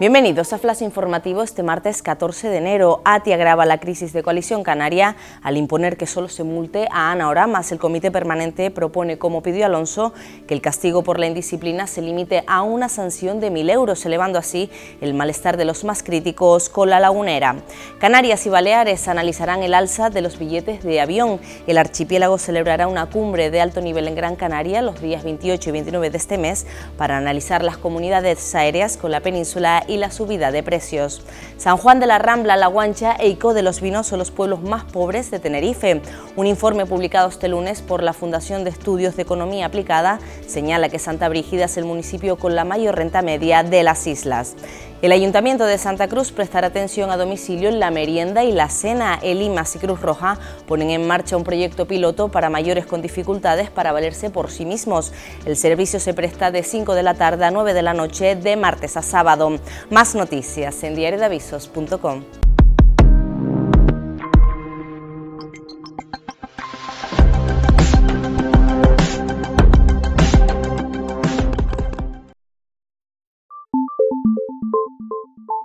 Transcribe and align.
Bienvenidos 0.00 0.54
a 0.54 0.58
Flash 0.58 0.80
Informativo 0.80 1.42
este 1.42 1.62
martes 1.62 2.00
14 2.00 2.48
de 2.48 2.56
enero. 2.56 3.02
ATI 3.04 3.34
agrava 3.34 3.66
la 3.66 3.80
crisis 3.80 4.14
de 4.14 4.22
coalición 4.22 4.62
canaria 4.62 5.14
al 5.42 5.58
imponer 5.58 5.98
que 5.98 6.06
solo 6.06 6.30
se 6.30 6.42
multe 6.42 6.88
a 6.90 7.12
Ana 7.12 7.28
Oramas. 7.28 7.70
El 7.70 7.78
comité 7.78 8.10
permanente 8.10 8.70
propone, 8.70 9.18
como 9.18 9.42
pidió 9.42 9.66
Alonso, 9.66 10.14
que 10.48 10.54
el 10.54 10.62
castigo 10.62 11.02
por 11.02 11.18
la 11.18 11.26
indisciplina 11.26 11.86
se 11.86 12.00
limite 12.00 12.44
a 12.46 12.62
una 12.62 12.88
sanción 12.88 13.40
de 13.40 13.52
1.000 13.52 13.72
euros, 13.72 14.06
elevando 14.06 14.38
así 14.38 14.70
el 15.02 15.12
malestar 15.12 15.58
de 15.58 15.66
los 15.66 15.84
más 15.84 16.02
críticos 16.02 16.70
con 16.70 16.88
la 16.88 16.98
lagunera. 16.98 17.56
Canarias 17.98 18.46
y 18.46 18.48
Baleares 18.48 19.06
analizarán 19.06 19.62
el 19.62 19.74
alza 19.74 20.08
de 20.08 20.22
los 20.22 20.38
billetes 20.38 20.82
de 20.82 21.02
avión. 21.02 21.40
El 21.66 21.76
archipiélago 21.76 22.38
celebrará 22.38 22.86
una 22.86 23.04
cumbre 23.04 23.50
de 23.50 23.60
alto 23.60 23.82
nivel 23.82 24.08
en 24.08 24.14
Gran 24.14 24.36
Canaria 24.36 24.80
los 24.80 24.98
días 25.02 25.24
28 25.24 25.68
y 25.68 25.72
29 25.72 26.08
de 26.08 26.16
este 26.16 26.38
mes 26.38 26.66
para 26.96 27.18
analizar 27.18 27.62
las 27.62 27.76
comunidades 27.76 28.54
aéreas 28.54 28.96
con 28.96 29.10
la 29.10 29.20
península 29.20 29.84
y 29.90 29.96
la 29.96 30.10
subida 30.10 30.52
de 30.52 30.62
precios. 30.62 31.22
San 31.58 31.76
Juan 31.76 32.00
de 32.00 32.06
la 32.06 32.18
Rambla, 32.18 32.56
La 32.56 32.68
Guancha 32.68 33.16
e 33.18 33.28
Ico 33.28 33.52
de 33.52 33.62
los 33.62 33.80
Vinos 33.80 34.06
son 34.06 34.20
los 34.20 34.30
pueblos 34.30 34.62
más 34.62 34.84
pobres 34.84 35.30
de 35.30 35.40
Tenerife. 35.40 36.00
Un 36.36 36.46
informe 36.46 36.86
publicado 36.86 37.28
este 37.28 37.48
lunes 37.48 37.82
por 37.82 38.02
la 38.02 38.12
Fundación 38.12 38.64
de 38.64 38.70
Estudios 38.70 39.16
de 39.16 39.22
Economía 39.22 39.66
Aplicada 39.66 40.20
señala 40.46 40.88
que 40.88 40.98
Santa 40.98 41.28
Brígida 41.28 41.64
es 41.64 41.76
el 41.76 41.84
municipio 41.84 42.36
con 42.36 42.54
la 42.54 42.64
mayor 42.64 42.96
renta 42.96 43.20
media 43.20 43.62
de 43.62 43.82
las 43.82 44.06
islas. 44.06 44.54
El 45.02 45.12
Ayuntamiento 45.12 45.64
de 45.64 45.78
Santa 45.78 46.08
Cruz 46.08 46.30
prestará 46.30 46.66
atención 46.66 47.10
a 47.10 47.16
domicilio 47.16 47.70
en 47.70 47.80
la 47.80 47.90
merienda 47.90 48.44
y 48.44 48.52
la 48.52 48.68
cena. 48.68 49.18
El 49.22 49.40
IMAS 49.40 49.76
y 49.76 49.78
Cruz 49.78 50.02
Roja 50.02 50.38
ponen 50.66 50.90
en 50.90 51.06
marcha 51.06 51.38
un 51.38 51.44
proyecto 51.44 51.86
piloto 51.86 52.28
para 52.28 52.50
mayores 52.50 52.84
con 52.84 53.00
dificultades 53.00 53.70
para 53.70 53.92
valerse 53.92 54.28
por 54.28 54.50
sí 54.50 54.66
mismos. 54.66 55.12
El 55.46 55.56
servicio 55.56 56.00
se 56.00 56.12
presta 56.12 56.50
de 56.50 56.62
5 56.62 56.94
de 56.94 57.02
la 57.02 57.14
tarde 57.14 57.46
a 57.46 57.50
9 57.50 57.72
de 57.72 57.82
la 57.82 57.94
noche 57.94 58.36
de 58.36 58.56
martes 58.56 58.98
a 58.98 59.02
sábado. 59.02 59.58
Más 59.88 60.14
noticias 60.14 60.82
en 60.82 60.94
diariodavisos.com. 60.94 62.24
you 75.26 75.59